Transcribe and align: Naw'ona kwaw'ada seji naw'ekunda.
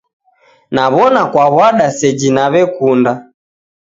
Naw'ona 0.75 1.21
kwaw'ada 1.31 1.87
seji 1.99 2.29
naw'ekunda. 2.35 3.13